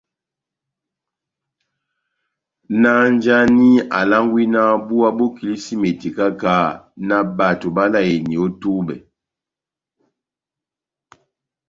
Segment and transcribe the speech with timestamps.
[2.81, 3.69] náh njáni
[3.99, 6.69] alángwí náh búwá bó kilísímeti káha-káha,
[7.07, 8.95] náh bato báláyeni ó túbɛ?